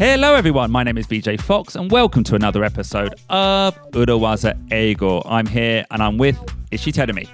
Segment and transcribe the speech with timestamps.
[0.00, 0.70] Hello, everyone.
[0.70, 5.20] My name is BJ Fox, and welcome to another episode of Urawaza Eigo.
[5.26, 6.38] I'm here and I'm with
[6.70, 7.28] Ishi Terumi.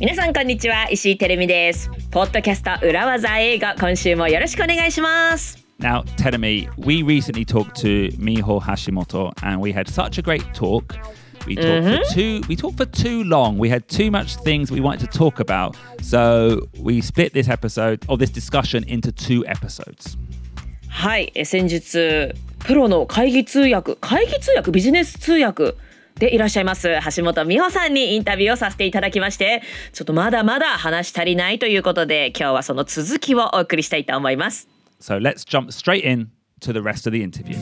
[0.00, 10.42] 皆さんこんにちは石井てるみですポッドキャスト裏技映画今週もよろしくお願いします Now, Terumi, we recently talked to Miho Hashimoto, and we had such a great
[10.52, 10.96] talk.
[11.46, 13.56] We talked for too we talked for too long.
[13.56, 15.76] We had too much things we wanted to talk about.
[16.02, 20.16] So we split this episode or this discussion into two episodes.
[20.91, 25.73] はいえ先日プロの会議通訳会議通訳ビジネス通訳
[26.15, 34.67] でいらっしゃいます橋本美穂さんにインタビューをさせていただきましてちょっとまだまだ話足りないということで今日はその続きをお送りしたいと思います
[34.99, 37.57] So let's jump straight in to the rest of the interview.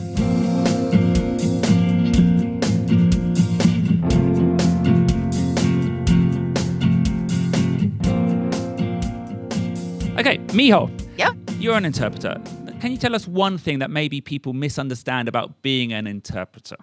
[10.18, 10.90] Okay, Miho.
[11.16, 11.32] Yeah.
[11.58, 12.38] You're an interpreter.
[12.79, 16.77] Can you tell us one thing that maybe people misunderstand about being an interpreter?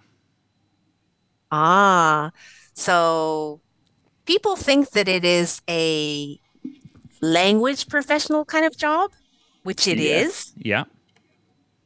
[1.50, 2.30] Ah,
[2.74, 3.60] so
[4.24, 6.38] people think that it is a
[7.20, 9.10] language professional kind of job,
[9.62, 10.52] which it is.
[10.56, 10.84] Yeah.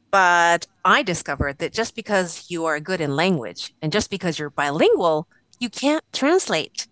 [0.09, 4.49] But I discovered that just because you are good in language and just because you're
[4.49, 5.27] bilingual,
[5.59, 6.87] you can't translate.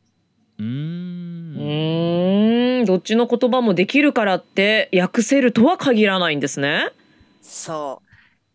[0.57, 1.57] う Mm.
[1.57, 6.91] ーんどっちの言葉もできるからって訳せるとは限らないんですね
[7.40, 8.02] So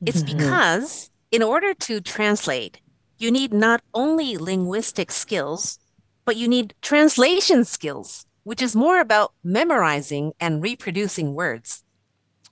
[0.05, 2.79] it's because in order to translate,
[3.17, 5.79] you need not only linguistic skills,
[6.25, 11.83] but you need translation skills, which is more about memorizing and reproducing words.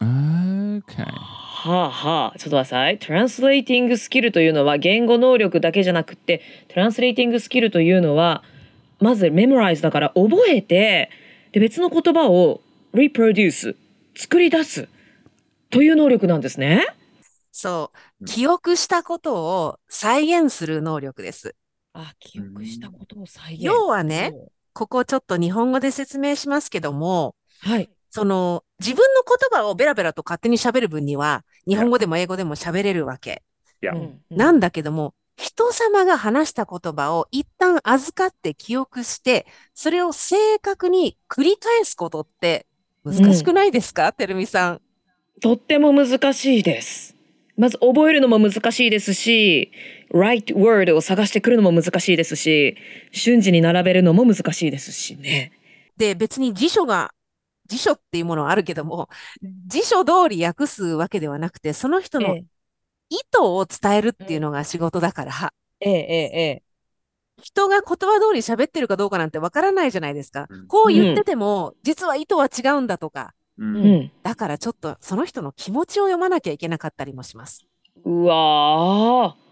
[0.02, 1.06] Okay.
[1.64, 3.00] はあはあちょっと待ってください。
[3.00, 8.44] トランスレーティングスキルというのは言語能力だけじゃなくってトランスレーティングスキルというのは
[9.00, 11.09] まずメモライズだから覚えて
[11.53, 12.59] で別の言葉を
[12.94, 13.78] reproduce
[14.16, 14.90] 作り出す
[15.73, 16.85] という能力なんですね。
[17.51, 17.91] そ
[18.22, 21.56] う、記憶したことを再現する能力です。
[21.94, 23.63] あ記憶したことを再現。
[23.63, 24.33] 要はね、
[24.73, 27.89] ここちょっと日本語で説明しますけども、はい。
[28.09, 33.44] その自分の言葉をベラベラと勝手に喋る分には、日本語でも英語でも喋れるわけ。
[33.81, 33.95] Yeah.
[33.95, 42.67] うんなんだけども、人様が話した言葉を一旦預かって記憶して、それを正確に繰り返すことって
[43.03, 44.81] 難しくないですか、てるみさん。
[45.41, 47.16] とっても難しいです。
[47.57, 49.71] まず覚えるのも難しいですし、
[50.11, 52.77] right word を探してくるのも難しいですし、
[53.11, 55.51] 瞬時に並べるのも難しいですしね。
[55.97, 57.13] で、別に辞書が、
[57.67, 59.09] 辞書っていうものはあるけども、
[59.67, 62.45] 辞書通り訳すわけではなくて、その人のえ
[63.09, 65.94] 意図を伝えるっていうのが仕事だから、ええ
[66.33, 66.63] ええ
[67.41, 70.67] 人が言葉通り喋ってるかどうかなんてわからないじゃないですかうん。
[70.67, 74.12] こう言ってても、実は意図は違うんだとか、えうん。
[74.24, 77.66] だからちょっとその人の気持ちを読まなきゃいけなかったりもします。
[78.06, 79.44] うわー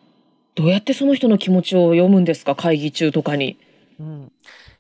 [0.56, 2.56] どうやってその人の気持ちを読むんですか？
[2.56, 3.57] 会議中とかに。
[4.00, 4.31] うん。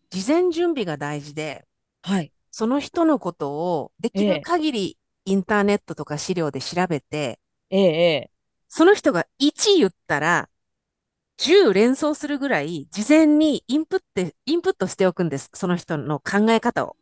[0.09, 1.65] 事前準備が大事で、
[2.01, 2.31] はい。
[2.51, 7.39] その人のことをできる限りインターネットとか資料で調べて、
[7.69, 8.31] ええええ
[8.67, 10.49] その人が1言ったら、
[11.37, 15.49] 10連想するぐらい事前にインプット、インプットしておくんです。
[15.53, 16.97] その人の考え方を。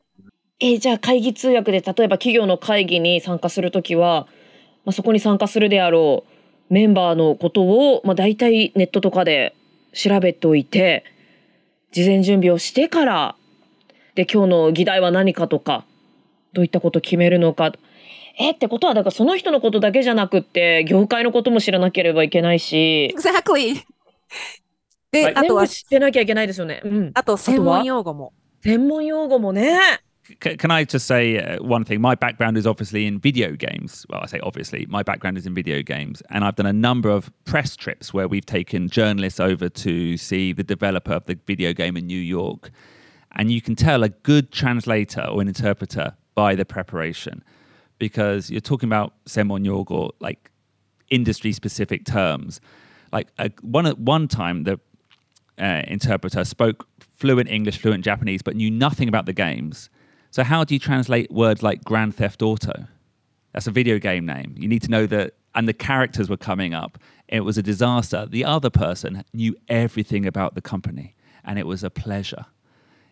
[0.59, 4.27] えーじゃあ会議通訳で例えば企業の会議に参加するときは、
[4.85, 6.25] まあ、そこに参加するであろ
[6.69, 9.55] うメンバーのことを、まあ、大体ネットとかで
[9.93, 11.03] 調べておいて
[11.91, 13.35] 事前準備をしてから
[14.15, 15.85] で今日の議題は何かとか
[16.53, 17.71] どういったことを決めるのか
[18.37, 23.81] えってことはだからその人のことだけじゃなくって業界のことも知らなければいけないし Exactly!
[25.11, 26.81] で、はいあとは知ってなきゃいけないですよね。
[26.83, 28.33] うん、あと専門用語も。
[28.61, 29.79] 専門用語もね。
[30.43, 32.01] C- can I just say uh, one thing?
[32.01, 34.05] My background is obviously in video games.
[34.09, 37.09] Well, I say obviously, my background is in video games, and I've done a number
[37.09, 41.73] of press trips where we've taken journalists over to see the developer of the video
[41.73, 42.71] game in New York.
[43.33, 47.43] And you can tell a good translator or an interpreter by the preparation
[47.99, 50.49] because you're talking about semon yogo, like
[51.09, 52.61] industry specific terms.
[53.11, 54.79] Like uh, one, one time, the
[55.59, 59.89] uh, interpreter spoke fluent English, fluent Japanese, but knew nothing about the games.
[60.30, 62.86] So, how do you translate words like Grand Theft Auto?
[63.52, 64.54] That's a video game name.
[64.58, 66.98] You need to know that, and the characters were coming up.
[67.28, 68.26] It was a disaster.
[68.26, 71.14] The other person knew everything about the company,
[71.44, 72.46] and it was a pleasure.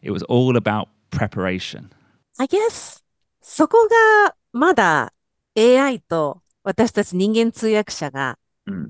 [0.03, 1.91] It was all about preparation.
[2.39, 3.03] I guess,
[3.41, 3.89] そこ
[4.25, 5.13] がまだ
[5.57, 8.39] AI と私たち人間通訳者が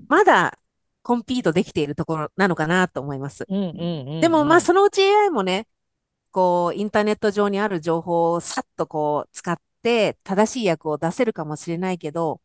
[0.08, 0.58] まだ
[1.02, 3.44] コンピートできているところなのかなと思います。
[3.48, 5.66] うんうんうんうんでもまあそのうち AI もね、
[6.31, 12.41] こうインターネット上にある情報をさっとこう使って正しい訳を出せるかもしれないけど、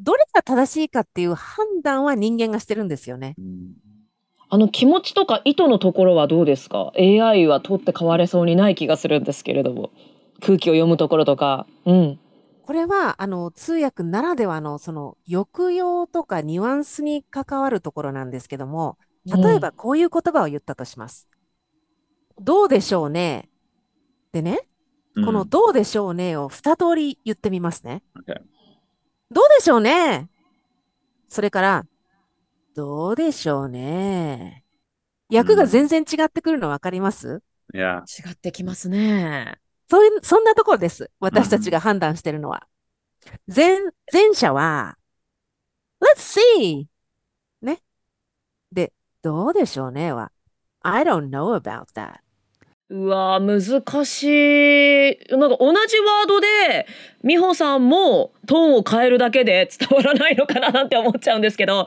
[0.00, 3.36] どれが正しいかっていう判断は人間がしてるんですよね。
[4.50, 9.90] あの気持ちとか意図のところはどうですか ?AI は取って変われそうにない気がするんですけれども。
[10.40, 11.66] 空気を読むところとか。
[11.86, 12.18] うん。
[12.62, 21.28] これは、あの、通訳ならではの、その、抑揚とかニュアンスに関わるところなんですけども、例えばこういう言葉を言ったとします。
[22.40, 23.48] どうでしょうね。
[24.32, 24.66] でね、
[25.14, 28.02] このどうでしょうねを二通り言ってみますね。
[28.16, 28.40] Okay.
[29.30, 30.28] どうでしょうね。
[31.28, 31.86] それから、
[32.74, 34.64] どうでしょうね。
[35.32, 37.42] 訳が全然違ってくるのわかります
[37.72, 38.00] ？Yeah.
[38.02, 39.58] 違ってきますね。
[39.88, 41.10] そういう、そんなところです。
[41.20, 42.66] 私たちが判断してるのは。
[43.46, 43.78] 前、
[44.12, 44.98] 前者は、
[46.00, 46.86] Let's see!
[47.62, 47.80] ね。
[48.72, 48.92] で、
[49.22, 50.32] どうでしょうねは、
[50.82, 52.23] I don't know about that.
[52.94, 55.36] うわー難しい。
[55.36, 56.86] なんか同じワードで
[57.24, 61.86] 美穂さんもトーンを変えるだけで伝わらないのかななんて思っちゃうんですけど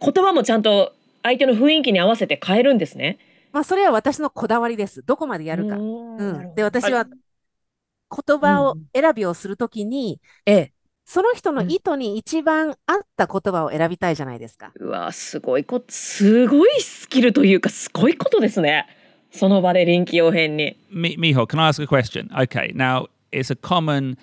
[0.00, 0.92] 言葉もちゃんと
[1.24, 3.18] 相手の雰囲気に合わせて変えるんですね。
[3.52, 5.02] まあ、それは私のこだわりです。
[5.02, 5.76] どこまでやるか。
[5.76, 6.54] うん。
[6.54, 10.72] で、私は言葉を選びをするときに、ええ。
[11.06, 14.72] その人の意図に一番合った言葉を選びたいじゃないですか。
[14.78, 18.86] うわーすごいこすごいスキルというかすごいことですね。
[19.35, 20.75] その場で臨機応変に。
[20.91, 22.29] Mi- Miho, can I ask a question?
[22.37, 24.17] Okay, now it's a common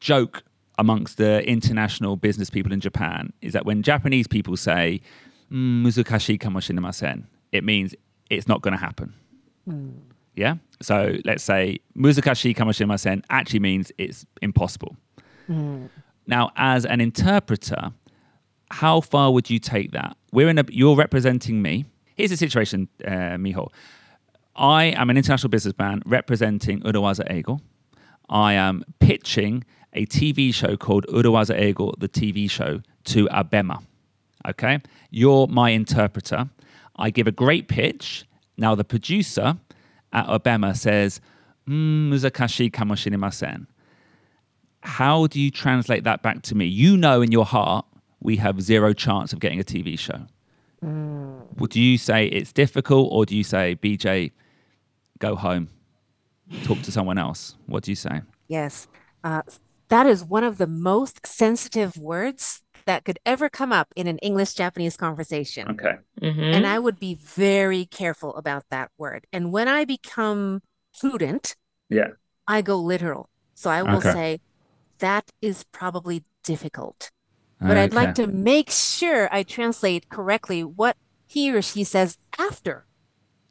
[0.00, 0.42] joke
[0.78, 5.00] amongst the international business people in Japan is that when Japanese people say
[5.50, 7.94] "Mm, "muzukashi kamoshinemasen," it means
[8.30, 9.12] it's not going to happen.
[10.34, 10.56] Yeah.
[10.80, 14.96] So let's say "muzukashi kamoshinemasen" actually means it's impossible.
[16.26, 17.92] Now, as an interpreter,
[18.70, 20.16] how far would you take that?
[20.32, 20.64] We're in a.
[20.68, 21.84] You're representing me.
[22.16, 23.68] Here's the situation, uh, Miho.
[24.55, 27.61] I am an international businessman representing Urawaza Eagle.
[28.29, 29.63] I am pitching
[29.93, 33.83] a TV show called Urawaza Eagle, the TV show, to Abema.
[34.47, 36.49] Okay, you're my interpreter.
[36.95, 38.25] I give a great pitch.
[38.57, 39.57] Now the producer
[40.13, 41.21] at Abema says,
[41.67, 43.67] mm, "Muzakashi kamoshinimasen."
[44.83, 46.65] How do you translate that back to me?
[46.65, 47.85] You know in your heart
[48.19, 50.25] we have zero chance of getting a TV show.
[50.81, 54.31] Would you say it's difficult, or do you say, BJ,
[55.19, 55.69] go home,
[56.63, 57.55] talk to someone else?
[57.67, 58.21] What do you say?
[58.47, 58.87] Yes.
[59.23, 59.43] Uh,
[59.89, 64.17] that is one of the most sensitive words that could ever come up in an
[64.19, 65.69] English Japanese conversation.
[65.69, 65.97] Okay.
[66.21, 69.25] And I would be very careful about that word.
[69.31, 70.61] And when I become
[70.93, 71.55] fluent,
[71.89, 72.11] Yeah.
[72.47, 73.29] I go literal.
[73.53, 74.11] So I will Okay.
[74.11, 74.39] say,
[74.99, 77.11] that is probably difficult
[77.60, 80.96] But I'd like to make sure I translate correctly what
[81.26, 82.84] he or she says after.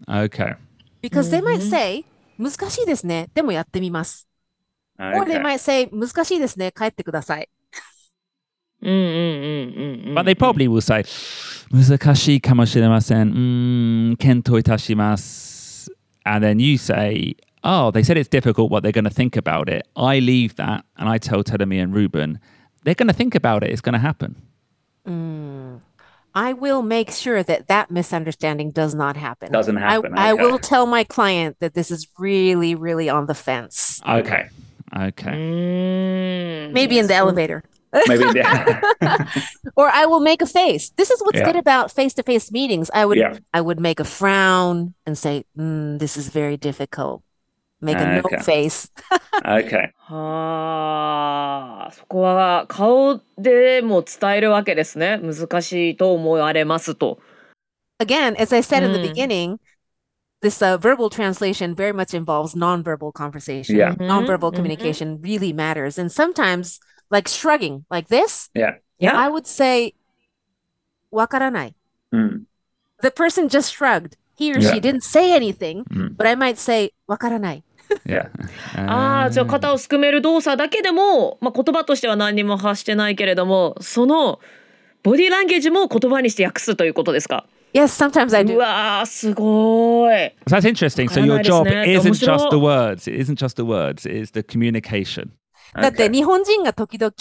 [0.07, 0.53] Okay.
[1.01, 2.05] Because they might say,
[2.37, 3.29] 難しいですね。
[3.33, 4.27] でもやってみます。
[4.99, 5.41] Or they okay.
[5.41, 6.71] might say, 難しいですね。
[6.71, 7.49] 帰ってください。
[8.81, 10.15] うんうんうんうんうん。
[10.15, 11.03] But they probably will say,
[11.71, 13.31] 難しいかもしれません。
[13.31, 15.91] Mm, 検討いたします.
[16.23, 19.69] And then you say, oh, they said it's difficult what they're going to think about
[19.69, 19.87] it.
[19.95, 22.39] I leave that and I tell Tedemi and Ruben,
[22.84, 23.70] they're going to think about it.
[23.70, 24.36] It's going to happen.
[26.32, 29.50] I will make sure that that misunderstanding does not happen.
[29.52, 30.42] Doesn't I- happen, I, okay.
[30.42, 34.00] will tell my client that this is really, really on the fence.
[34.08, 34.48] Okay.
[34.96, 35.30] Okay.
[35.30, 37.62] ーん Maybe in the elevator.
[38.06, 38.24] Maybe.
[39.76, 40.90] Or I will make a face.
[40.90, 41.44] This is what's Yeah.
[41.46, 42.90] good about face-to-face meetings.
[42.94, 43.38] I would Yeah.
[43.52, 47.22] I would make a frown and say, mm, this is very difficult
[47.81, 48.39] Make a no Okay.
[48.41, 48.89] face.
[49.43, 49.91] okay.
[49.97, 55.19] は あ、そこは顔でも伝えるわけですね。
[55.21, 57.19] 難しいと思われますと。
[57.99, 59.13] Again, as I said in the Mm.
[59.13, 59.57] beginning,
[60.41, 63.75] this uh, verbal translation very much involves nonverbal conversation.
[63.77, 63.93] Yeah.
[63.95, 64.55] Mhm, Nonverbal mhm.
[64.55, 65.97] communication really matters.
[65.99, 66.79] And sometimes,
[67.09, 68.75] like shrugging, like this, Yeah.
[68.99, 69.17] Yeah.
[69.17, 69.93] I would say,
[71.11, 71.75] わからない.
[72.13, 72.43] Mm.
[73.01, 74.17] The person just shrugged.
[74.37, 74.73] He or Yeah.
[74.73, 76.15] she didn't say anything, Mm.
[76.17, 77.63] but I might say, わからない.
[78.06, 78.28] Yeah.
[78.76, 84.40] ああ、じゃあ肩をすくめる動作だけでも、まあ、言葉としては何にも発してないけれども、その
[85.02, 87.46] ボディーランゲージも言葉にして訳すということですか。
[87.72, 88.56] Yes, sometimes I う do.
[88.56, 90.14] わー、すごい。
[90.14, 91.08] So that's interesting.
[91.08, 93.08] So your job isn't just the words.
[93.08, 94.08] It isn't just the words.
[94.08, 95.28] It is the communication.
[95.74, 97.12] だって.日本人が時々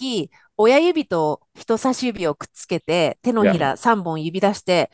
[0.57, 4.89] 親指と人差し指をくっつけて手のひら3本指出して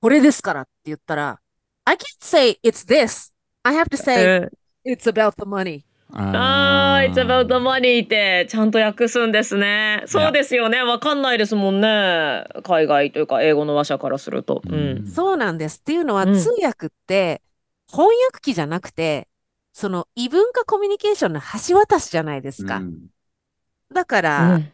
[0.00, 1.40] これですからって言ったら
[1.86, 3.32] I can't say it's this.
[3.62, 4.50] I have to say うん
[4.86, 5.82] it's about the money.
[6.12, 10.04] ああ、It's about the money ってちゃんと訳すんですね。
[10.06, 10.82] そうですよね。
[10.82, 12.44] わかんないですもんね。
[12.62, 14.62] 海外というか英語の話者からすると。
[14.68, 15.06] うん。
[15.06, 15.78] そうなんです。
[15.78, 17.42] っていうのはうん通訳って
[17.90, 19.28] 翻訳機じゃなくて
[19.72, 22.76] その異文化コミュニケーションの橋渡しじゃないですか。
[22.76, 22.92] Mm.
[23.92, 24.72] だかうらん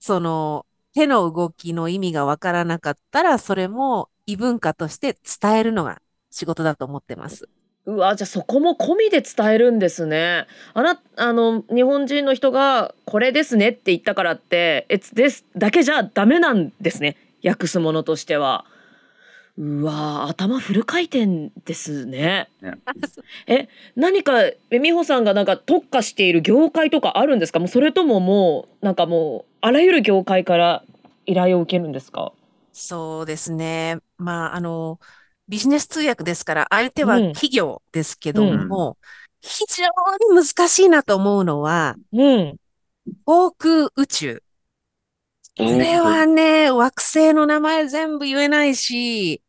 [0.00, 7.48] その手の動きの意味がわからなかったら、それも異文化として伝えるのが仕事だと思ってます。
[7.88, 10.46] うわじゃあそこも込みで伝えるんですね。
[10.74, 18.66] あなあの日本人の人がこれですねって言ったからって「It's this」だけじゃダメなんですね訳すものとしては。
[19.56, 22.48] うわ頭フル回転ですね。
[23.46, 27.58] え何かえ美穂さんがなんか特化している業界とかあるんですか？
[27.58, 30.84] もうそれとももうなんかもうあらゆる業界から
[31.24, 32.32] 依頼を受けるんですか？
[32.72, 33.96] そうですね。
[34.18, 35.00] まあ、あの、
[35.48, 38.98] ビジネス通訳ですから、相手はうん企業ですけども、
[39.40, 42.56] 非常に難しいなと思うのは、うん。
[43.24, 44.42] 航空宇宙。
[45.56, 49.42] これはね、惑星の名前全部言えないし、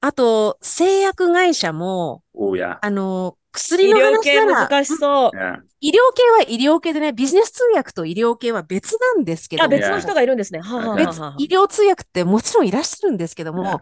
[0.00, 2.78] あと、製薬会社も、Oh.
[2.80, 5.30] あの、医薬の話なら、難しそう。
[5.80, 10.60] 医療系は医療系でね、ビジネス通訳と医療系は別なんですけどあ、も、別の人がいるんですね。
[10.60, 13.78] はあ、はあはあ別はあ医療通訳ってもちろんいらっしゃるんですけども、ね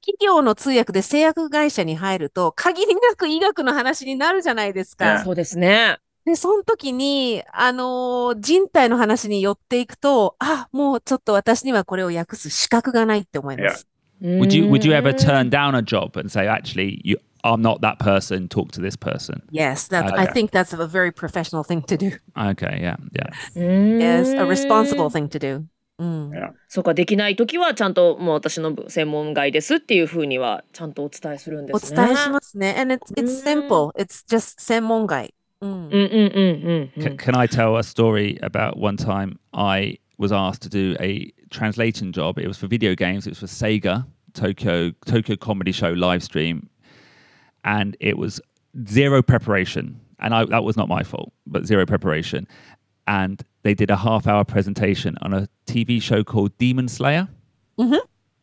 [0.00, 5.18] 企業の通訳で製薬会社に入ると、限りなく医学の話になるじゃないですか。
[5.18, 5.98] ねそうですね。
[6.24, 13.86] で、その時に、あのー人体の話に寄っていくと、あ、もうちょっと私にはこれを訳す資格がないって思います。
[14.22, 17.98] Would you would you ever turn down a job and say, actually, you I'm not that
[17.98, 18.48] person.
[18.48, 19.42] Talk to this person.
[19.50, 22.12] Yes, that, I think that's a very professional thing to do.
[22.36, 23.30] Okay, yeah, yeah.
[23.54, 25.66] Yes, a responsible thing to do.
[26.00, 26.30] うん。
[26.68, 31.96] そうかできない時はちゃんともう私の専門外ですっていうふうにはちゃんとお伝えするんでおすね。
[32.02, 32.74] 伝えしますね。
[32.78, 33.92] And it's, it's うん simple.
[33.98, 35.34] It's just 専門外。
[35.60, 37.16] うんうんうんうんうんう C- ん。
[37.16, 42.38] can I tell a story about one time I was asked to do a translation job?
[42.38, 43.26] It was for video games.
[43.26, 46.70] It was for Sega Tokyo Tokyo Comedy Show live stream,
[47.62, 48.40] and it was
[48.88, 50.00] zero preparation.
[50.18, 52.46] And I, that was not my fault, but zero preparation.
[53.09, 57.27] And they did a half-hour presentation on a TV show called Demon Slayer.
[57.77, 57.99] Mhm.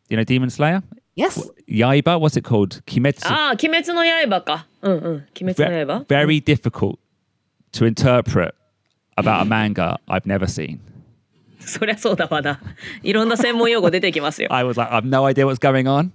[0.09, 0.83] You know Demon Slayer?
[1.15, 1.39] Yes.
[1.69, 2.19] Yaiba.
[2.19, 2.81] What's it called?
[2.85, 3.27] Kimetsu.
[3.27, 4.65] ああ鬼滅の刃か。
[4.81, 4.99] うんうん
[5.41, 6.05] 鬼滅 Ve- の刃。
[6.07, 6.97] very difficult
[7.73, 8.53] to interpret
[9.17, 10.79] about a manga I've never seen.
[11.59, 12.59] そりゃそうだわな。
[13.03, 14.47] いろんな専門用語出てきますよ。
[14.51, 16.11] I was like, I've no idea what's going on.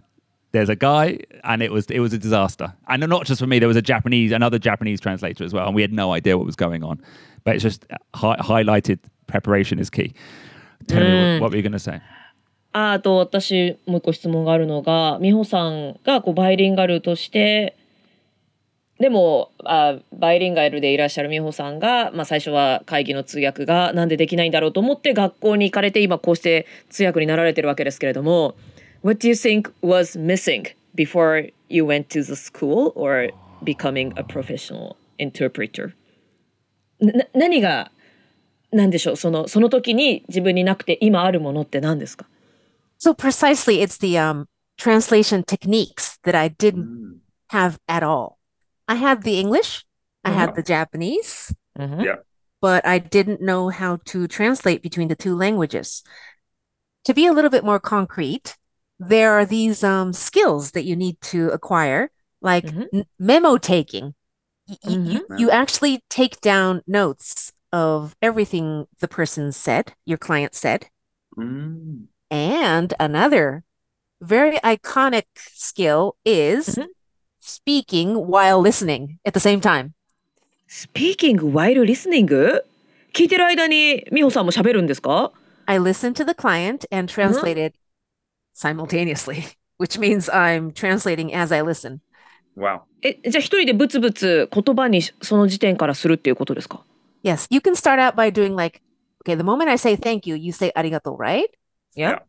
[0.52, 2.72] There's a guy, and it was it was a disaster.
[2.87, 5.75] And not just for me, there was a Japanese, another Japanese translator as well, and
[5.75, 7.00] we had no idea what was going on.
[7.45, 10.13] But it's just hi- highlighted preparation is key.
[10.88, 12.01] Tell me what, what were you going to say?
[12.75, 17.77] ああと私もう一個質問があるのが美穂さんがこうバイリンガルとして
[19.00, 28.55] でもあバイリンガルでいらっしゃる美穂さんが、まあ、最初は会議の通訳がなんでできないんだろうと思って学校に行かれて今こうして通訳になられてるわけですけれども
[29.03, 33.29] What do you think was missing before you went to the school or
[33.63, 35.93] becoming a professional interpreter?
[37.02, 37.90] なな何が
[38.72, 42.26] 何でしょうそのその時に自分になくて今あるものって何ですか
[43.00, 44.46] So precisely, it's the um,
[44.76, 47.18] translation techniques that I didn't Mm.
[47.52, 48.38] have at all.
[48.88, 49.84] I had the English,
[50.25, 50.56] I had Mhm.
[50.56, 52.16] the Japanese, Yeah.
[52.60, 56.02] but I didn't know how to translate between the two languages.
[57.04, 58.56] To be a little bit more concrete,
[58.98, 62.10] there are these um, skills that you need to acquire,
[62.42, 62.88] like Mhm.
[62.92, 64.14] n- memo taking.
[64.68, 65.12] Y- y- Mhm.
[65.12, 70.87] You, you actually take down notes of everything the person said, your client said.
[71.37, 72.08] Mm.
[72.30, 73.64] And another
[74.20, 76.87] very iconic skill is Mhm.
[77.40, 79.94] speaking while listening at the same time.
[80.66, 82.26] Speaking while listening?
[83.14, 85.32] 聞いてる間に美穂さんも喋るんですか
[85.66, 87.75] I listen to the client and translate it
[88.54, 89.44] simultaneously,
[89.78, 92.00] which means I'm translating as I listen.
[92.57, 92.81] Wow.
[93.01, 96.83] え、じゃあ一人でブツブツ言葉にその時点からするっていうことですか
[97.24, 98.81] Yes, you can start out by doing like,
[99.25, 101.45] okay, the moment I say thank you, you say arigato, right?
[101.95, 102.19] Yeah.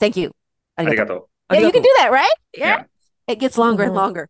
[0.00, 0.32] Thank you.
[0.76, 2.24] ありがと Yeah, you can do that, right?
[2.54, 2.60] う。
[2.60, 2.84] Yeah.
[3.26, 3.94] It gets longer and Mhm.
[3.94, 4.28] longer.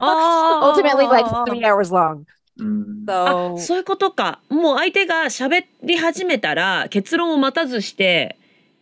[0.00, 2.24] Ultimately, like three hours long.
[2.58, 3.04] うん。
[3.06, 8.36] So あそういうことかもう相手が喋り始めたら結論を待たずして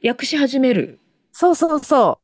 [0.05, 1.01] 訳し始める
[1.35, 2.19] so so so.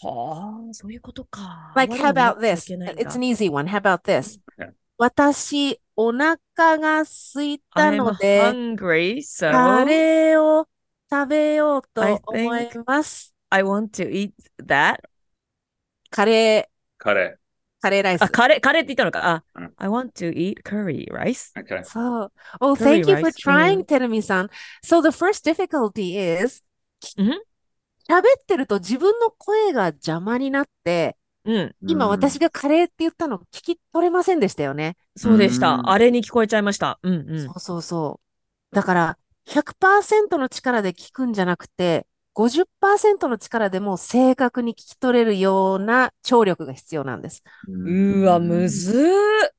[0.00, 2.66] はあそういうことか Like, how 我慢 about しなきゃい this?
[2.66, 3.66] けないんだ It's an easy one.
[3.68, 4.40] How about this?
[4.58, 4.72] Okay.
[4.98, 6.36] 私、お腹
[6.78, 10.66] が空いた I'm ので、 hungry so カレーを
[11.10, 13.34] 食べようと I 思い think- ます。
[13.50, 14.32] I want to eat
[14.64, 14.98] that
[16.10, 17.38] カレー、カレ
[17.80, 18.28] カレーライスあ。
[18.28, 21.64] カレーカレーって言ったのかあ、うん I want to eat curry rice ー。
[21.66, 21.84] Okay.
[21.84, 22.32] そう。
[22.60, 23.34] Oh, Curry thank you for rice.
[23.42, 24.48] trying, うん Terumi-san.
[24.84, 26.62] So the first difficulty is,
[27.18, 27.42] うん
[28.09, 34.97] 喋ってると自分の声が邪魔になって、うん今私がカレーって言ったの聞き取れませんでしたよね。
[35.15, 38.19] そうでしたうんあれに聞こえちゃいましたうんうんそうそうそ
[38.71, 38.75] う。
[38.75, 47.43] だから、100%の力で聞くんじゃなくて、50%の力でも正確に聞き取れるような聴力が必要なんです。
[47.67, 49.57] うわ、むずー。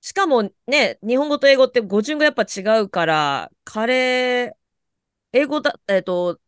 [0.00, 4.52] しかもね、日本語と英語って語順がやっぱ違うから、カレー、
[5.32, 6.40] 英語だ、えっと、なん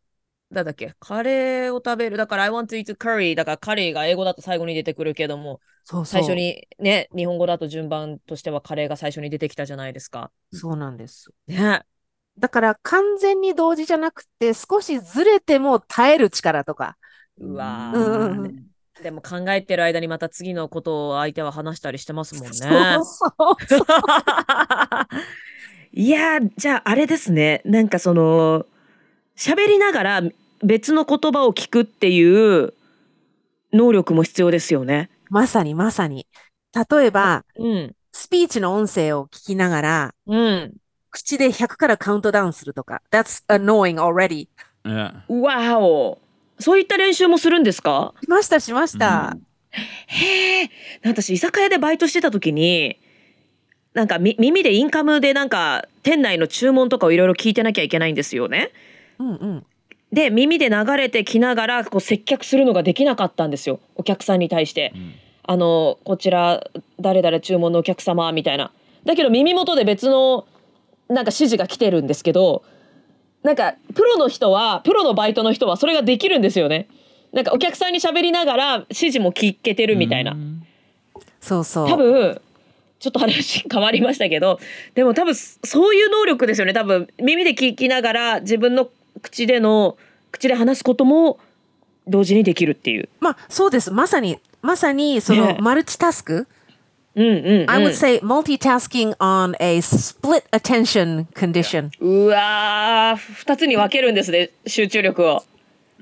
[0.52, 2.16] だっけ、カレーを食べる。
[2.16, 3.35] だから、I want to eat curry。
[3.35, 6.21] だから、カレーが英語だと最後に出てくるけども、そうそう。
[6.21, 10.30] 最初にね、日本語だと順番としてはカレーが最初に出てきたじゃないですか。
[10.52, 11.30] そうなんです。
[11.47, 11.82] ね。
[12.38, 16.97] だから完全に同時じゃなくて、少しずれても耐える力とか。
[17.38, 18.66] うわうん
[19.02, 22.50] でも考えてる間にまた次のことを相手は話したりしてますもんね。
[22.52, 23.32] そうそう
[23.68, 23.82] そう。
[25.94, 28.64] いやーじゃああれですねなんかその
[29.37, 30.23] 喋りながら
[30.62, 32.75] 別の言葉を聞くっていう
[33.73, 35.11] 能力も必要ですよね。
[35.31, 36.26] まさにまさに。
[36.90, 37.95] 例えば、うん。
[38.12, 40.75] スピーチの音声を聞きながら、うん。
[41.11, 43.02] 口で100からカウントダウンするとか。
[43.11, 44.49] That's annoying already.
[44.85, 45.23] Yeah.
[45.28, 46.19] わお。
[46.59, 48.14] そういった練習もするんですか？
[48.23, 49.37] しました、しました。
[50.07, 50.71] へえ。
[51.04, 52.99] 私居酒屋でバイトしてた時に
[53.95, 58.71] なんかみ耳でインカムでなんか店内の注文とかをいろいろ聞いてなきゃいけないんですよね。
[59.19, 59.66] うんうん。
[60.12, 64.92] で耳で流れてきながらこう接客するのができなかったんですよお客さんに対して。
[65.45, 68.71] あのこちら誰々注文のお客様みたいな。
[69.04, 70.47] だけど耳元で別の
[71.09, 72.62] なんか指示が来てるんですけど
[73.42, 76.87] なんかプロの人はプロのバイトの人はそれができるんですよね。
[77.33, 80.37] なんかお客さんに喋りながら指示も聞けてるみたいな。
[81.40, 81.88] そうそう。
[81.88, 82.40] 多分
[83.00, 84.61] ちょっと話変わりましたけど
[84.95, 88.88] でも多分そういう能力ですよね多分耳で聞きながら自分の
[89.23, 89.97] 口での
[90.31, 91.38] 口で話すことも
[92.07, 93.09] 同時にできるっていう。
[93.21, 93.91] まあ、そうです。
[93.91, 96.47] まさに、まさに、その、ねマルチタスク。
[97.15, 97.71] うんうん、うん。
[97.71, 101.91] I would say multitasking on a split attention condition.
[102.00, 105.45] うわー二つに分けるんですね集中力を。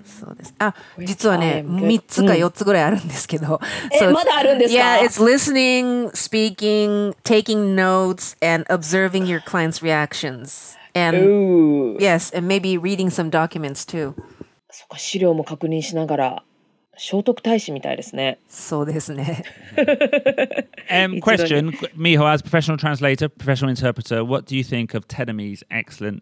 [0.04, 0.54] そうです。
[0.60, 1.88] あ、実はね、 I'm good.
[1.88, 3.60] 3つか4つぐらいあるんですけど。
[3.92, 10.76] え So it's- まだあるんですか Yeah, it's listening, speaking, taking notes, and observing your client's reactions.
[10.94, 14.14] う And ー yes, and maybe reading some documents too.
[14.70, 16.44] そっか資料も確認しながら
[16.98, 18.40] 聖徳太子みたいですね。
[18.48, 19.44] そうですね。
[20.90, 25.64] Um, It's question, Miho, as professional translator, professional interpreter, what do you think of Tedemi's
[25.70, 26.22] excellent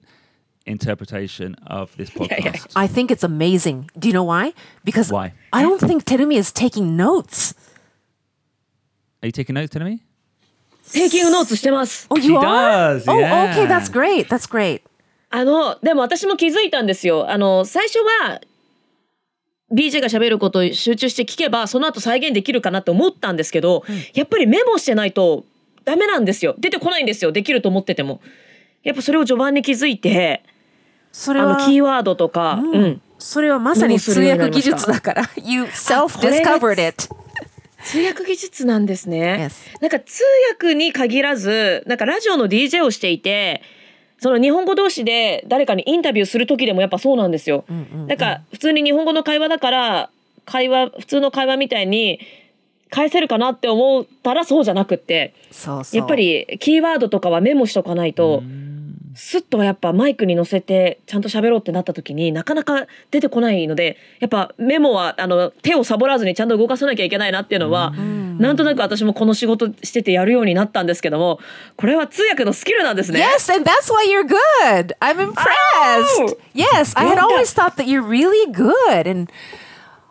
[0.68, 2.30] interpretation of this podcast?
[2.44, 2.52] yeah.
[2.76, 3.90] I think it's amazing.
[3.98, 4.52] Do you know why?
[4.84, 5.32] Because Why?
[5.52, 7.54] I don't think Terumi is taking notes.
[9.22, 12.06] Are you taking notes, ノーツしてます。
[12.10, 12.98] Oh, you She are?
[12.98, 13.52] does, Oh, yeah.
[13.54, 14.28] okay, that's great.
[14.28, 14.82] That's great.
[15.30, 17.30] あのでも私も気づいたんですよ。
[17.30, 18.40] あの最初は
[19.70, 25.44] BJ が喋ることを集中して聞けばその後再現できるかなって思ったんですけど、やっぱりメモしてないと
[25.84, 26.54] ダメなんですよ。
[26.58, 27.32] 出てこないんですよ。
[27.32, 28.20] できると思ってても。
[28.82, 30.42] やっぱそれを序盤に気づいて、
[31.18, 35.22] それはあのキーワードとか、うん、それはまさに通訳技術だから。
[35.42, 37.08] You self-discovered it.
[37.82, 39.50] 通訳技術なんですね。
[39.50, 39.80] Yes.
[39.80, 43.62] なんか通訳に限らず、なんかラジオの DJ をしていて、
[44.20, 47.64] その日本語同士で誰かにインタビューする時でもやっぱそうなんですよ。
[48.06, 50.10] なんか普通に日本語の会話だから
[50.44, 52.20] 会話普通の会話みたいに
[52.90, 55.34] 返せるかなって思ったらそうじゃなくって。
[55.92, 58.44] やっぱりキーワードとかはメモしとかないと
[59.20, 71.40] スッとやっぱマイクに乗せてちゃんと喋ろうってなった時になかなか出てこないのでやっぱメモはあの手をサボらずにちゃんと動かさなきゃいけないなっていうのはなんとなく私もこの仕事しててやるようになったんですけども
[71.76, 73.20] これは通訳のスキルなんですね。
[73.20, 74.94] Yes, and that's why you're good.
[75.00, 75.36] I'm impressed.
[76.20, 76.38] Oh!
[76.54, 79.10] Yes, I had always thought that you're really good.
[79.10, 79.32] And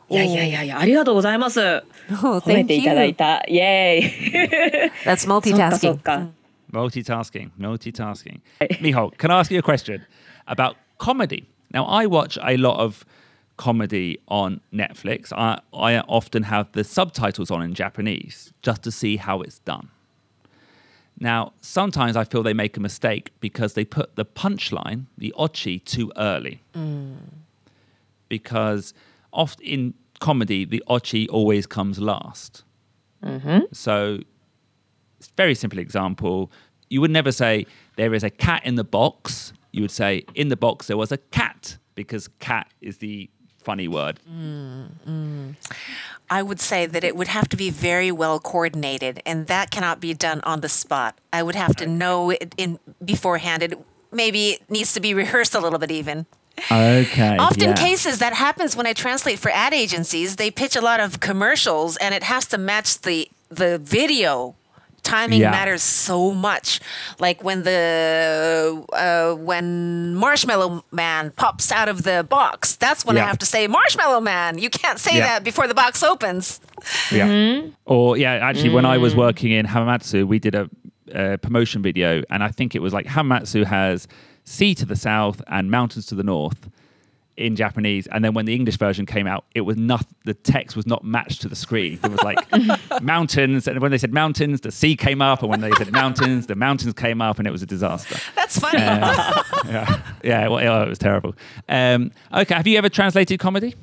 [0.09, 1.59] いやいやいやいやありがとうございます。
[1.61, 3.43] oh, 褒めていただい.た。
[3.47, 4.91] イエーイ。
[5.05, 5.95] That's そっかそ multitasking.
[5.95, 6.27] っか。
[6.71, 8.41] Multitasking, multitasking.
[8.61, 10.05] Miho, can I ask you a question
[10.47, 11.47] about comedy?
[11.73, 13.05] Now, I watch a lot of
[13.57, 15.33] comedy on Netflix.
[15.33, 19.89] I, I often have the subtitles on in Japanese just to see how it's done.
[21.19, 25.83] Now, sometimes I feel they make a mistake because they put the punchline, the ochi,
[25.83, 26.61] too early.
[26.75, 27.17] Mm.
[28.29, 28.93] Because
[29.33, 32.63] oft in comedy, the ochi always comes last.
[33.23, 33.59] Mm-hmm.
[33.71, 34.36] So it's a
[35.35, 36.51] very simple example.
[36.89, 39.53] You would never say there is a cat in the box.
[39.71, 43.29] You would say in the box there was a cat because cat is the
[43.67, 44.19] funny word.
[44.29, 45.55] Mm, mm.
[46.29, 49.99] I would say that it would have to be very well coordinated, and that cannot
[49.99, 51.19] be done on the spot.
[51.33, 53.63] I would have to know it in beforehand.
[53.63, 53.77] It
[54.11, 56.25] maybe needs to be rehearsed a little bit even.
[56.71, 57.37] Okay.
[57.37, 61.19] Often cases that happens when I translate for ad agencies, they pitch a lot of
[61.19, 64.55] commercials and it has to match the the video
[65.15, 65.51] timing Yeah.
[65.51, 66.79] matters so much.
[67.19, 73.21] Like when the uh, when Marshmallow Man pops out of the box, that's when I
[73.31, 74.57] have to say Marshmallow Man.
[74.57, 75.27] You can't say Yeah.
[75.29, 76.59] that before the box opens.
[77.11, 77.61] Yeah.
[77.85, 80.69] Or yeah, actually, when I was working in Hamamatsu, we did a,
[81.13, 84.07] a promotion video, and I think it was like Hamamatsu has
[84.43, 86.69] sea to the south and mountains to the north
[87.37, 90.75] in Japanese, and then when the English version came out, it was not the text
[90.75, 91.99] was not matched to the screen.
[92.03, 92.39] It was like
[93.01, 96.47] mountains, and when they said mountains, the sea came up, and when they said mountains,
[96.47, 98.17] the mountains came up, and it was a disaster.
[98.35, 98.79] That's funny.
[98.79, 101.35] yeah, yeah, well, it was terrible.
[101.69, 103.75] Um, okay, have you ever translated comedy?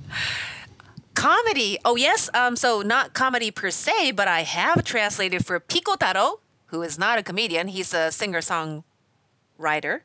[1.14, 1.78] comedy.
[1.84, 2.28] Oh yes.
[2.34, 2.56] Um.
[2.56, 7.18] So not comedy per se, but I have translated for Pico Taro, who is not
[7.18, 7.68] a comedian.
[7.68, 10.00] He's a singer songwriter.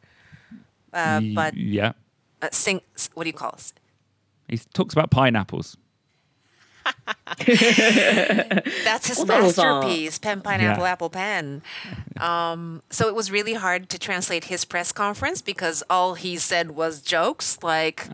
[0.93, 1.93] Uh, but yeah,
[2.41, 2.81] uh, sing.
[3.13, 3.73] What do you call it?
[4.47, 5.77] he talks about pineapples.
[7.45, 9.27] That's his Otaro-san.
[9.27, 10.91] masterpiece, Pen Pineapple Yeah.
[10.91, 11.61] Apple Pen.
[12.19, 16.71] Um, so it was really hard to translate his press conference because all he said
[16.71, 17.59] was jokes.
[17.61, 18.05] Like,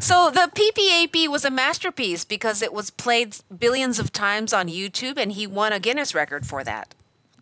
[0.00, 5.16] so the PPAP was a masterpiece because it was played billions of times on YouTube,
[5.16, 6.94] and he won a Guinness record for that.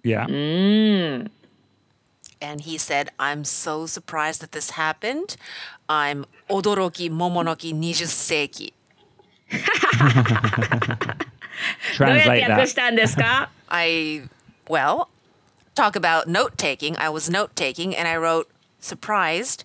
[0.02, 0.26] Yeah
[2.40, 5.36] and he said, I'm so surprised that this happened.
[5.88, 8.72] I'm Odoroki Momonoki 20世紀
[11.94, 13.48] Translate that.
[13.70, 14.22] I,
[14.68, 15.08] well,
[15.74, 16.96] talk about note taking.
[16.96, 19.64] I was note taking and I wrote, surprised,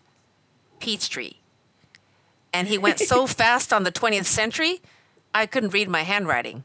[0.80, 1.38] peach tree."
[2.54, 4.82] And he went so fast on the 20th century,
[5.34, 6.64] I couldn't read my handwriting.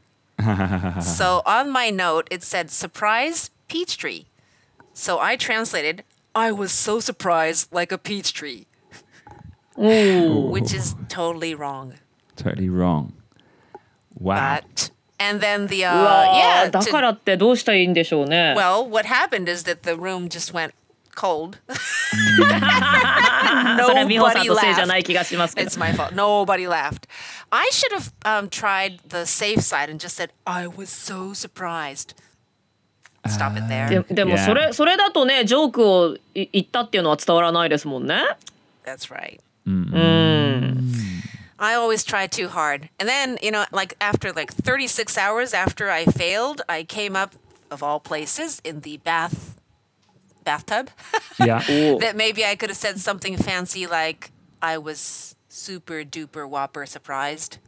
[1.01, 4.25] so on my note, it said, surprise, Peachtree.
[4.96, 8.66] So I translated, I was so surprised like a peach tree,
[9.76, 11.94] which is totally wrong.
[12.36, 13.14] Totally wrong.
[14.18, 14.60] Wow.
[14.60, 18.54] But, and then the, う uh, わー yeah, だ to- からってどうしたらいいんでしょうね。
[18.56, 20.72] Well, what happened is that the room just went
[21.14, 21.58] cold.
[22.36, 22.44] そ
[23.94, 25.00] れは美穂さん Nobody のせいじゃな laughed.
[25.00, 26.14] い気がしますけど It's。my fault.
[26.14, 27.08] Nobody laughed.
[27.50, 32.14] I should have um, tried the safe side and just said, I was so surprised.
[33.26, 34.04] Stop it there.
[34.08, 34.44] ででも Yeah.
[34.44, 38.20] それそれだとねジョークをい言ったっていうのは伝わらないですもんね。
[38.84, 39.38] That's right.
[39.66, 40.92] うん。
[41.58, 42.88] I always try too hard.
[42.98, 47.36] And then, you know, like after like 36 hours after I failed, I came up,
[47.70, 49.54] of all places, in the bath
[50.44, 50.90] bathtub.
[51.38, 51.60] Yeah.
[52.00, 57.58] that maybe I could have said something fancy like I was super duper whopper surprised.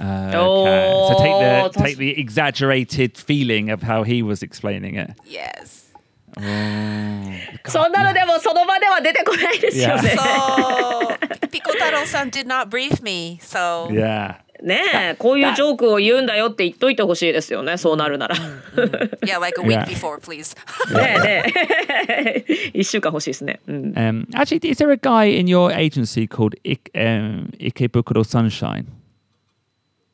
[0.00, 1.08] Uh, Oh, okay.
[1.08, 5.14] So take the that's- take the exaggerated feeling of how he was explaining it.
[5.24, 5.86] Yes.
[7.66, 10.14] そんなのでもその場では出てこないですよね。
[10.18, 13.38] So Pikotaro-san did not brief me.
[13.40, 14.36] So Yeah.
[14.62, 14.80] ね
[15.12, 18.34] えこういうジョークを言うんだよって言っといてほしいですよねそうなるなら。
[18.38, 18.42] ね
[19.22, 19.84] yeah, like a week Yeah.
[19.86, 20.56] before, please.
[20.98, 21.52] えね
[22.08, 23.60] え一週間欲しいですね。
[23.66, 23.92] うん。
[23.96, 28.86] Um, actually, is there a guy in your agency called Ik, um, Ikebukuro Sunshine?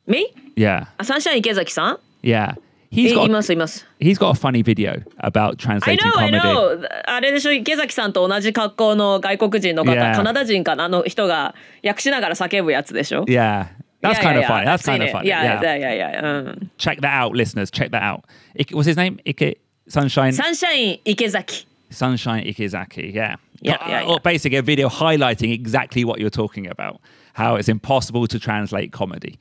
[0.07, 0.87] み Yeah.
[0.99, 2.55] あサンシャイン池崎さん Yeah.
[2.91, 3.87] い He's い got ますいます。
[4.01, 6.41] he's got a funny video about I translating know, I comedy.
[6.43, 6.88] know.
[7.07, 10.15] あれでしょ池崎さんと同じ格好の外国人の方、 Yeah.
[10.15, 13.69] カナダ人かなあの人が訳しながら叫ぶやつでしょ Yeah.
[14.03, 14.65] That's Yeah, kind yeah, of funny.
[14.67, 14.77] yeah.
[14.77, 15.25] That's kind I've of seen funny.
[15.25, 15.27] it.
[15.29, 15.62] Yeah, Yeah.
[15.62, 16.25] yeah, yeah, yeah.
[16.25, 16.71] うん。
[16.77, 17.71] Check that out, listeners.
[17.71, 18.25] Check that out.
[18.57, 19.19] Ik, what's his name?
[19.27, 20.33] Ike Sunshine.
[20.33, 21.67] サンシャイン池崎。
[21.91, 23.37] Sunshine Ikizaki, yeah.
[23.62, 24.19] Yeah, Got- yeah, or yeah.
[24.23, 27.01] Basically, a video highlighting exactly what you're talking about.
[27.35, 29.38] How it's impossible to translate comedy.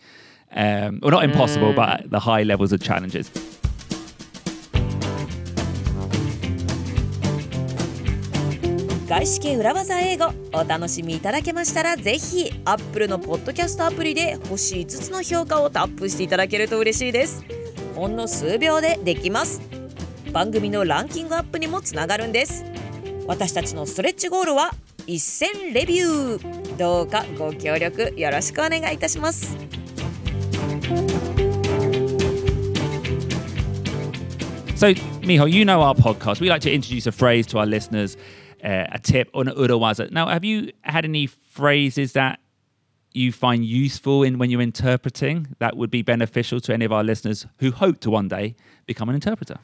[0.56, 3.30] Um, well, not impossible, but the high levels of challenges.
[9.06, 17.44] 外資系裏技英語お楽しみいただけましたらぜひ Apple のポッドキャストアプリで星5つの評価をタップしていただけると嬉しいです。
[17.94, 19.60] ほんの数秒でできます。
[20.32, 22.64] 番組のランキングアップにもつながるんです。
[23.26, 24.72] 私たちのストレッチゴールは
[25.06, 26.76] 一戦レビュー。
[26.76, 29.65] どうかご協力よろしくお願いいたします
[34.76, 36.38] So, Miho, you know our podcast.
[36.38, 38.14] We like to introduce a phrase to our listeners,
[38.62, 40.10] uh, a tip or an urawaza.
[40.10, 42.40] Now, have you had any phrases that
[43.14, 47.02] you find useful in when you're interpreting that would be beneficial to any of our
[47.02, 49.56] listeners who hope to one day become an interpreter?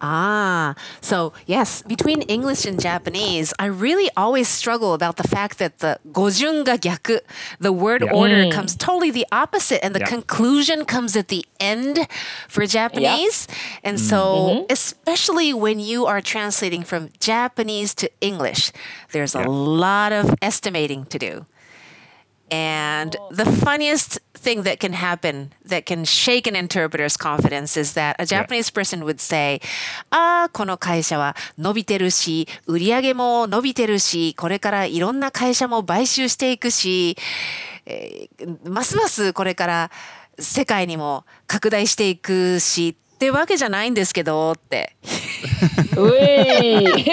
[0.00, 5.78] Ah, so yes, between English and Japanese, I really always struggle about the fact that
[5.78, 7.18] the gojun ga gyaku,
[7.58, 8.12] the word Yeah.
[8.14, 10.06] order comes totally the opposite, and the Yeah.
[10.06, 12.06] conclusion comes at the end
[12.48, 13.48] for Japanese.
[13.82, 18.70] And so, especially when you are translating from Japanese to English,
[19.10, 21.46] there's a lot of estimating to do.
[22.50, 28.16] And the funniest thing that can happen that can shake an interpreter's confidence is that
[28.18, 29.60] a Japanese person would say,
[30.10, 37.16] ああ、この会社は伸びてるし、売り上げも伸びてるし、これからいろんな会社も買収していくし、
[37.86, 39.90] えーますますこれから
[40.38, 44.92] 世界にも拡大していくし、ってわけじゃないんですけどって。
[45.96, 47.10] うえいって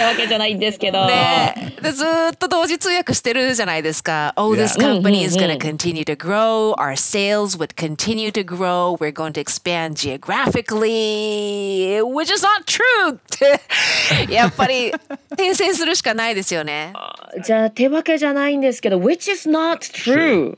[0.00, 1.06] わけじゃないんですけど。
[1.06, 4.32] ねでずーっと同時通訳してるじゃないですか。
[4.36, 6.74] Oh, this company is going to continue to grow.
[6.78, 8.96] Our sales would continue to grow.
[8.98, 13.12] We're going to expand geographically, which is not true!
[13.12, 13.16] っ
[14.26, 14.90] て、やっぱり
[15.36, 16.94] 訂正するしかないですよね。
[17.44, 20.56] じゃあ手わけじゃないんですけど which is not true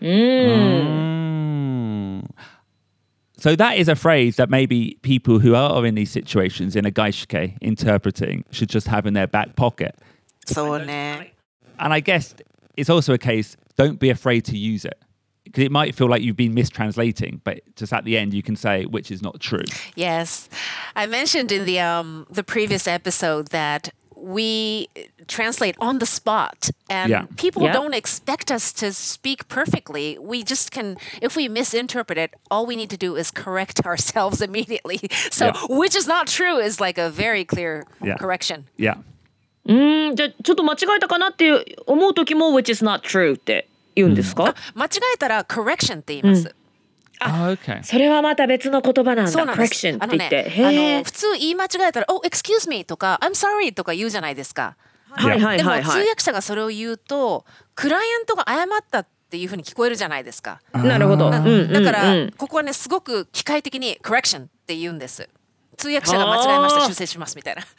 [0.00, 1.04] うん、Mm.
[3.44, 6.90] So that is a phrase that maybe people who are in these situations in a
[6.90, 9.94] geishke interpreting should just have in their back pocket.
[10.46, 11.28] So and
[11.78, 12.34] I guess
[12.78, 14.98] it's also a case don't be afraid to use it
[15.44, 18.56] because it might feel like you've been mistranslating, but just at the end you can
[18.56, 19.66] say which is not true.
[19.94, 20.48] Yes,
[20.96, 23.92] I mentioned in the um, the previous episode that
[24.23, 24.89] we
[25.27, 27.25] translate on the spot and Yeah.
[27.37, 27.71] people Yeah.
[27.73, 30.17] don't expect us to speak perfectly.
[30.19, 34.41] We just can if we misinterpret it, all we need to do is correct ourselves
[34.41, 34.99] immediately.
[35.31, 35.53] So, Yeah.
[35.69, 38.17] which is not true is like a very clear Yeah.
[38.17, 38.65] correction.
[38.77, 38.97] Yeah.
[39.65, 39.73] う
[40.11, 46.53] んじゃあちょっと間違えたかなって思う時も which is not true って言うんですか、間違えたら correction って言います。
[47.24, 47.82] Oh, okay.
[47.82, 49.28] それはまた別の言葉なんだ。
[49.28, 49.86] そうなんです。
[49.86, 54.76] correction あのねって言って、、あの普通言い間違えたら、oh excuse me とか I'm sorry とか言うじゃないですか。
[55.10, 55.40] はい。
[55.40, 55.58] はい。
[55.58, 55.82] でも通はい。
[55.82, 60.60] はい訳者がそれを言うとクライアントが謝ったっていうふうに聞こえるじゃないですか。
[60.72, 65.28] なるほど、うんうんうん、だから、ここはねすごく機械的に correction って言うんです。
[65.76, 67.62] 通訳者が間違えました修正しますみたいな。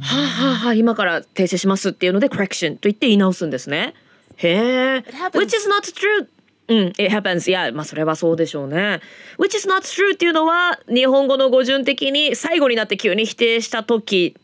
[0.00, 0.74] はあはあはあ。
[0.74, 3.94] 今から訂正しますっていうので correction と言って言い直すんですね。
[4.36, 5.04] へえ。
[5.32, 6.28] Which is not true
[6.70, 7.50] うん、it happens.
[7.50, 9.00] いや、まあそれはそうでしょうね。
[9.38, 14.36] which is not true っていうのは日本語の語順的に最後になって急に否定した時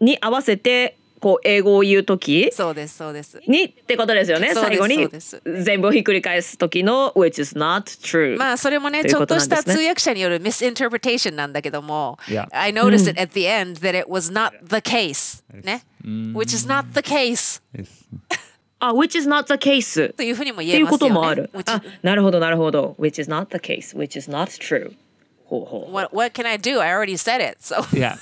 [0.00, 3.40] に合わせてこう英語を言う時そうですそうです。
[3.48, 4.52] にってことですよね。
[4.52, 5.08] 最後に
[5.64, 8.36] 全部をひっくり返す時の which is not true。
[8.36, 12.46] まあそれもねちょっとした通訳者による misinterpretation なんだけども、Yeah.
[12.52, 15.84] I noticed it at the end that it was not the case ね、
[16.34, 17.62] which is not the case
[18.83, 20.13] あ、which is not the case。
[20.13, 21.15] というふうにもっていうこ言えますよね。
[21.15, 21.49] ともある。
[21.53, 22.95] which あ、なるほどなるほど。
[22.99, 24.93] which is not the case, which is not true.
[25.45, 25.93] ほうほう。
[25.93, 26.79] what what can I do?
[26.79, 27.57] I already said it.
[27.61, 28.15] So yeah.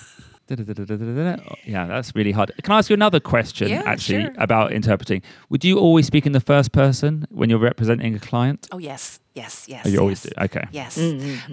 [0.48, 1.44] Da-da-da-da-da-da-da.
[1.66, 2.54] Yeah, that's really hard.
[2.64, 4.34] Can I ask you another question, Yeah, actually, sure.
[4.38, 5.22] about interpreting?
[5.50, 8.66] Would you always speak in the first person when you're representing a client?
[8.72, 9.86] Oh yes, yes, yes.
[9.86, 10.34] Oh, you always yes.
[10.34, 10.44] do.
[10.46, 10.66] Okay.
[10.72, 10.98] Yes,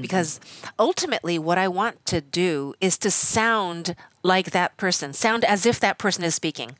[0.00, 0.38] because
[0.78, 5.80] ultimately, what I want to do is to sound like that person, sound as if
[5.80, 6.76] that person is speaking.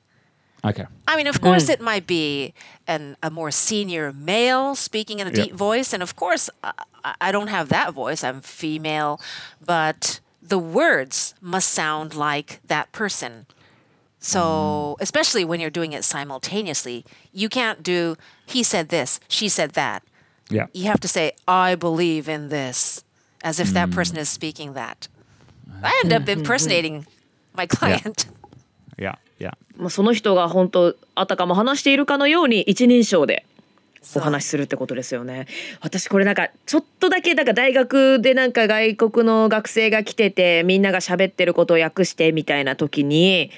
[0.63, 0.85] Okay.
[1.07, 1.43] I mean, of mm.
[1.43, 2.53] course, it might be
[2.87, 5.45] an, a more senior male speaking in a Yeah.
[5.45, 8.23] deep voice, and of course, I, I- I don't have that voice.
[8.23, 9.21] I'm female,
[9.65, 13.45] but the words must sound like that person.
[14.19, 15.01] So, mm.
[15.01, 20.03] especially when you're doing it simultaneously, you can't do he said this, she said that.
[20.49, 20.65] Yeah.
[20.73, 23.03] You have to say I believe in this,
[23.43, 23.93] as if that mm.
[23.93, 25.07] person is speaking that.
[25.83, 26.39] I end up mm-hmm.
[26.39, 27.05] impersonating
[27.55, 28.25] my client.
[28.27, 28.38] Yeah.
[29.39, 29.53] Yeah.
[29.77, 33.45] まあその人が本当あたかも話しているかのように一人称で
[34.15, 35.47] お話しするってことですよね。
[35.81, 43.51] 私これなんかちょっとだけなんか大学でなんか外国の学生が来ててみんなが喋ってることを訳してみたいな時に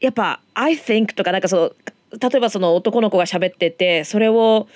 [0.00, 1.76] やっぱ「I think」とかなんかそう
[2.20, 4.68] 例えばその男の子が喋っててそれを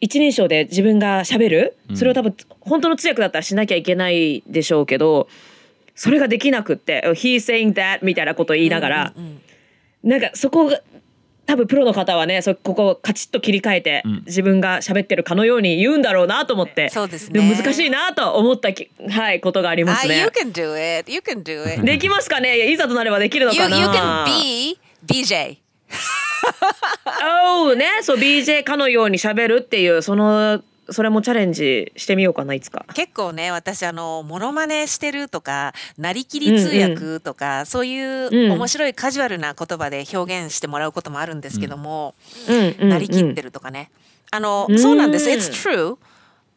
[0.00, 1.76] 一人称で自分が喋る？
[1.94, 5.28] それを多分本当の通訳だったらしなきゃいけないでしょうけど
[6.00, 9.14] それができなくって「He's saying that」みたいなことを言いながら。
[10.02, 10.80] なんかそこが
[11.44, 20.26] 多分プロの方はねそここをカチッと切り替えて、ん自分が喋ってるかのように言うんだろうなと思ってそうですねも難しいなと思ったき、はい、ことがありま Ah, す you ね。
[20.28, 21.12] can do it.
[21.12, 21.84] You can do it.
[21.84, 22.70] できますかね？
[22.72, 25.58] いざとなればできるの You かな？You can be BJ.
[27.22, 32.84] Oh ねそう BJ かのように喋るっていうそのそれもチャレンジしてみようかないつか。
[32.94, 38.52] 結構ね私あのモノマネしてるとかなりきり通訳とか、そういううん。
[38.52, 42.14] 面白いカジュアルな言葉で表現してもらうこともあるんですけども、
[42.48, 42.88] うんうんうん。
[42.88, 43.90] なりきってるとかね。
[44.30, 44.78] あの、うん。
[44.78, 45.28] そうなんです。
[45.30, 45.98] It's true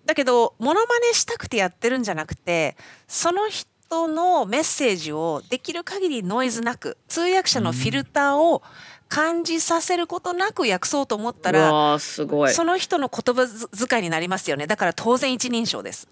[0.06, 2.76] だけどモノマネしたくてやってるんじゃなくて
[3.08, 3.70] その人
[4.08, 8.62] のメッセージをできる限りノイズなく通訳者のフィルターを
[9.10, 12.52] 感じさせることなく訳そうと思ったうら、すごい。
[12.52, 13.48] その人の言葉
[13.88, 14.66] 遣いになりますよね。
[14.66, 16.08] だから当然一人称です。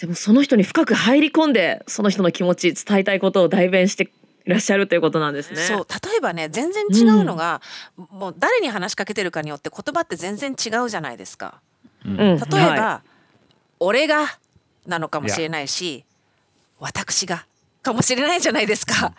[0.00, 4.10] でもその人に深く入り込んでその人の気持ち伝えたいことを代弁して
[4.46, 5.58] らっしゃるということなんですね。
[5.58, 5.86] そう。
[5.88, 7.60] 例えばね全然違うのが、
[7.96, 11.60] もう誰に話しかけてるかによって言葉って全然違うじゃないですか。
[12.04, 12.16] うん。
[12.16, 13.02] 例えば、は
[13.78, 14.26] 俺が
[14.86, 16.04] なのかもしれないし、
[16.80, 17.46] 私が
[17.82, 19.14] かもしれないじゃないですか。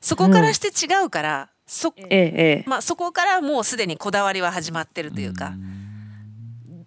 [0.00, 5.54] そこからして違うから、そい、ええええまあ、そこからもうすでにこだわりは始まってるというか、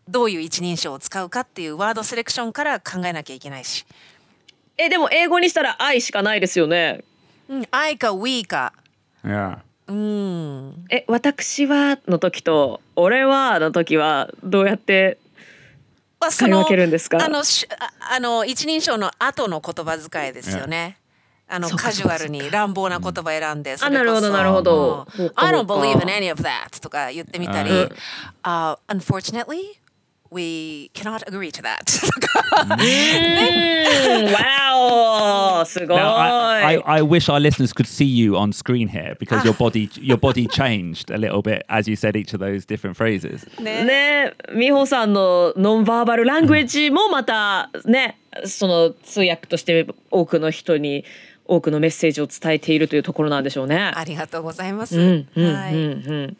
[0.07, 3.85] どういう一人称を使うかっていうワードセレクションから考えなきゃいけないし、
[4.77, 7.03] えでも英語にしたら愛しかないですよね。
[7.49, 8.73] うん、I か We か
[9.23, 9.59] Yeah.
[9.87, 15.17] うんえ私はの時と俺はの時はどうやって
[16.19, 17.23] まあ使い分けるんですか？
[17.23, 20.97] あのしああの一人称の後の言葉遣いですよね。
[21.47, 25.07] あのカジュアルに乱暴な言葉選んで、それこそなるほどなるほど。
[25.35, 27.89] I そ don't believe in any of that とか言ってみたり、うん。
[28.43, 29.79] あ Unfortunately
[30.31, 32.39] we cannot agree to that とか
[32.75, 39.53] うーんわおすごい Now, I, I, I wish our listeners could see you on screen here because your
[39.53, 43.47] body your body changed a little bit as you said each of those different phrases.
[43.61, 51.03] ねね美穂さんのノンバーバルラングエッジもまたねその通訳として多くの人に
[51.45, 53.91] 多くのメッセージを伝えているというところなんでしょうね。
[53.95, 54.99] ありがとうございます。
[54.99, 55.85] うんうんはいうんう
[56.27, 56.37] ん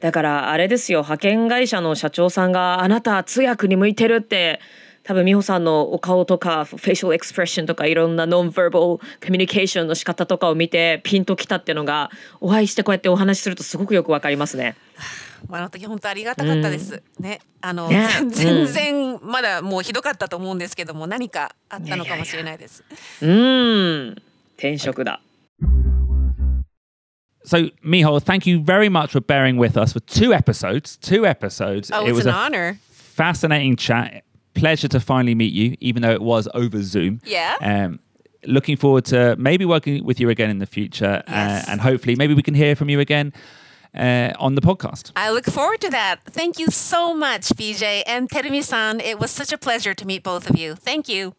[0.00, 4.60] だからあれですよ派遣会社の社長さんがあなた通訳に向いてるって
[5.06, 14.74] 多分美穂さんのお顔とかフェイシャルエクスプレッションとかいろんなノンバーバルコミュニケーションの仕方とかを見てピンときたっていうのがお会いしてこうやってお話しするとすごくよくわかりますね。
[15.48, 17.02] あの時本当ありがたかったです。
[17.20, 22.82] ね、あの、ね全然まだもうひどかったと思うんですけども、何かあったのかもしれないです。
[23.22, 24.22] うーん
[24.56, 25.20] 転職だ。
[27.46, 30.96] So, Miho, thank you very much for bearing with us for two episodes.
[30.96, 31.90] Two episodes.
[31.92, 32.78] Oh, it was an honor.
[32.90, 34.24] fascinating chat.
[34.54, 37.20] Pleasure to finally meet you, even though it was over Zoom.
[37.24, 37.54] Yeah.
[37.60, 38.00] Um,
[38.46, 41.68] looking forward to maybe working with you again in the future, Yes.
[41.68, 43.32] uh, and hopefully maybe we can hear from you again
[43.94, 45.12] uh, on the podcast.
[45.16, 46.16] I look forward to that.
[46.24, 49.00] Thank you so much, BJ and Terumi-san.
[49.00, 50.74] It was such a pleasure to meet both of you.
[50.74, 51.34] Thank you.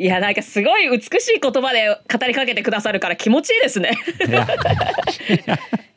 [0.00, 3.98] いやなんかすごい美しい言葉で語りかけてくださるから気持ちいいですね。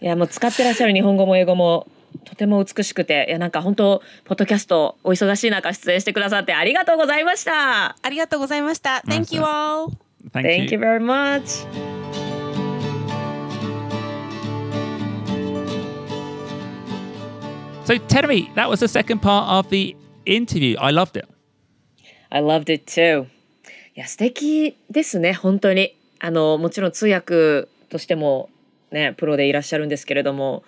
[0.02, 1.88] いや もう使ってらっしゃる日本語も英語も
[2.26, 7.96] とても美しくていやなんか本当ポッドキャストお忙しい中出演してくださってありがとうございました。
[8.02, 9.04] ありがとうございました。
[9.08, 9.92] Thank you all.
[10.34, 11.66] Thank, Thank you very much.
[17.86, 20.78] So, Terumi, that was the second part of the interview.
[20.80, 21.28] I loved it.
[22.32, 23.28] I loved it too.
[24.02, 28.50] いや素敵ですね本当にあのもちろん通訳としても
[28.90, 30.64] ねプロでいらっしゃるんですけれども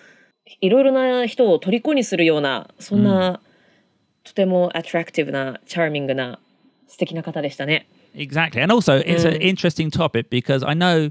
[0.61, 3.39] いろいろな人を虜にするようなそんな、
[4.23, 6.37] とてもアトラクティブなチャーミングな
[6.87, 7.87] 素敵な方でしたね。
[8.13, 8.61] Exactly.
[8.61, 11.09] And also, it's an interesting topic because I know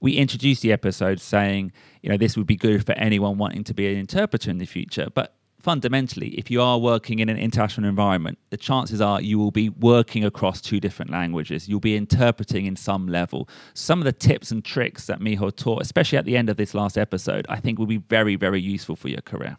[0.00, 1.70] we introduced the episode saying,
[2.02, 4.66] you know, this would be good for anyone wanting to be an interpreter in the
[4.66, 5.08] future.
[5.14, 5.34] But
[5.65, 9.69] fundamentally, if you are working in an international environment, the chances are you will be
[9.69, 11.67] working across two different languages.
[11.67, 13.49] You'll be interpreting in some level.
[13.73, 16.75] Some of the tips and tricks that Miho taught, especially at the end of this
[16.75, 19.57] last episode, I think will be very, very useful for your career.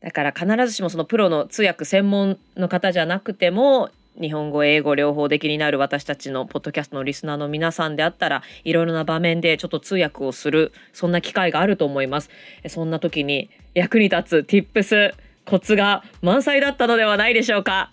[0.00, 3.88] だから必ずしもそのプロの通訳専門の方じゃなくても
[4.19, 12.29] 日本語英語両方できになる私たちのポッドキャストのリスナーの皆さんであったらいろいろな場面でちょっと通訳をするそんな機会があると思います
[12.63, 15.13] えそんな時に役に立つ Tips
[15.45, 17.91] コツが満載だったのではないでしょうか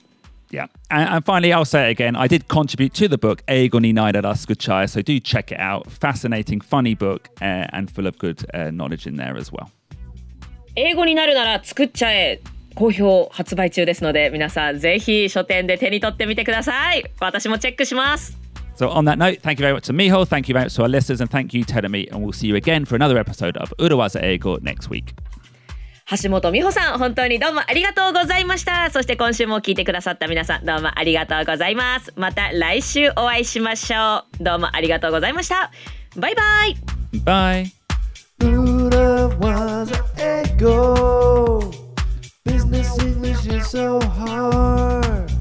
[0.53, 0.69] Yeah.
[0.91, 2.15] And, and finally, I'll say it again.
[2.15, 5.91] I did contribute to the book, Egon ni Naidara Skuchaya, so do check it out.
[5.91, 9.73] Fascinating, funny book, uh, and full of good uh, knowledge in there as well.
[10.77, 12.41] 英語になるなら作っちゃえ
[12.77, 18.39] 好評発売中ですので皆さんぜひ書店で手に取ってみてください私もチェックします
[18.77, 20.83] So, on that note, thank you very much to Miho, thank you very much to
[20.83, 23.73] our listeners, and thank you, Tedemi, and we'll see you again for another episode of
[23.79, 25.15] Urawaza Ego next week.
[26.23, 35.73] 橋本美穂さん本当にどうもありがとうございましたそして今週も聞いてくださった皆さんどうもありがとうございますまた来週お会いしましょうどうもありがとうございました
[36.15, 36.77] バイバイ
[39.43, 40.77] an ego.
[41.39, 41.76] Business English
[43.49, 45.36] It's so hard.